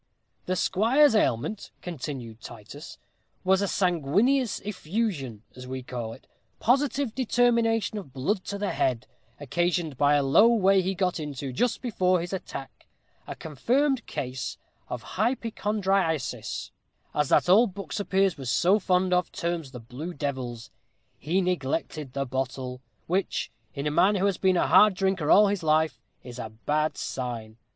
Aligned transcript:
"The 0.47 0.55
squire's 0.55 1.13
ailment," 1.13 1.69
continued 1.83 2.41
Titus, 2.41 2.97
"was 3.43 3.61
a 3.61 3.67
sanguineous 3.67 4.59
effusion, 4.61 5.43
as 5.55 5.67
we 5.67 5.83
call 5.83 6.11
it 6.13 6.25
positive 6.59 7.13
determination 7.13 7.99
of 7.99 8.11
blood 8.11 8.43
to 8.45 8.57
the 8.57 8.71
head, 8.71 9.05
occasioned 9.39 9.99
by 9.99 10.15
a 10.15 10.23
low 10.23 10.47
way 10.47 10.81
he 10.81 10.95
got 10.95 11.19
into, 11.19 11.53
just 11.53 11.83
before 11.83 12.19
his 12.19 12.33
attack 12.33 12.87
a 13.27 13.35
confirmed 13.35 14.07
case 14.07 14.57
of 14.89 15.03
hypochondriasis, 15.21 16.71
as 17.13 17.29
that 17.29 17.47
ould 17.47 17.75
book 17.75 17.93
Sir 17.93 18.03
Piers 18.03 18.39
was 18.39 18.49
so 18.49 18.79
fond 18.79 19.13
of 19.13 19.31
terms 19.31 19.69
the 19.69 19.79
blue 19.79 20.15
devils. 20.15 20.71
He 21.19 21.41
neglected 21.41 22.13
the 22.13 22.25
bottle, 22.25 22.81
which, 23.05 23.51
in 23.75 23.85
a 23.85 23.91
man 23.91 24.15
who 24.15 24.25
has 24.25 24.37
been 24.39 24.57
a 24.57 24.65
hard 24.65 24.95
drinker 24.95 25.29
all 25.29 25.45
his 25.49 25.61
life, 25.61 26.01
is 26.23 26.39
a 26.39 26.49
bad 26.49 26.97
sign. 26.97 27.57